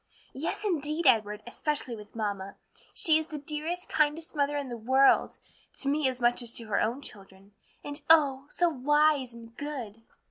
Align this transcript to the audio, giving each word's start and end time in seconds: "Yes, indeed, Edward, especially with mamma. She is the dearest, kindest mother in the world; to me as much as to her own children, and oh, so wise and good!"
"Yes, 0.33 0.65
indeed, 0.65 1.05
Edward, 1.05 1.43
especially 1.45 1.95
with 1.95 2.15
mamma. 2.15 2.55
She 2.91 3.19
is 3.19 3.27
the 3.27 3.37
dearest, 3.37 3.87
kindest 3.87 4.35
mother 4.35 4.57
in 4.57 4.67
the 4.67 4.75
world; 4.75 5.37
to 5.77 5.87
me 5.89 6.07
as 6.09 6.19
much 6.19 6.41
as 6.41 6.51
to 6.53 6.65
her 6.69 6.81
own 6.81 7.03
children, 7.03 7.53
and 7.83 8.01
oh, 8.09 8.47
so 8.49 8.67
wise 8.67 9.35
and 9.35 9.55
good!" 9.55 10.01